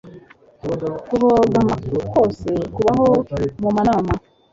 [1.09, 1.73] Kubogama
[2.09, 3.07] kwose Kubaho
[3.61, 4.13] mumanama